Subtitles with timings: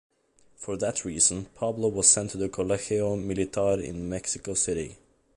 [0.55, 4.95] For that reason, Pablo was sent to the Colegio Militar, in Mexico City.